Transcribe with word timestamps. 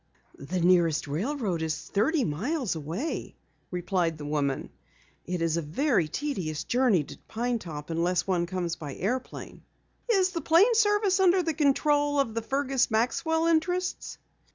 "The 0.39 0.59
nearest 0.59 1.07
railroad 1.07 1.61
is 1.61 1.79
thirty 1.79 2.23
miles 2.23 2.75
away," 2.75 3.35
replied 3.69 4.17
the 4.17 4.25
woman. 4.25 4.71
"It 5.27 5.43
is 5.43 5.57
a 5.57 5.61
very 5.61 6.07
tedious 6.07 6.63
journey 6.63 7.03
to 7.03 7.19
Pine 7.27 7.59
Top 7.59 7.91
unless 7.91 8.25
one 8.25 8.47
comes 8.47 8.75
by 8.75 8.95
airplane." 8.95 9.61
"Is 10.11 10.31
the 10.31 10.41
plane 10.41 10.73
service 10.73 11.19
under 11.19 11.43
the 11.43 11.53
control 11.53 12.19
of 12.19 12.33
the 12.33 12.41
Fergus 12.41 12.89
Maxwell 12.89 13.45
interests?" 13.45 14.17